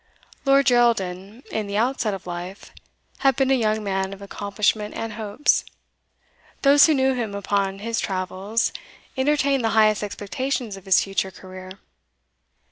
[0.45, 2.71] Lord Geraldin, in the outset of life,
[3.19, 5.63] had been a young man of accomplishment and hopes.
[6.63, 8.73] Those who knew him upon his travels
[9.15, 11.73] entertained the highest expectations of his future career.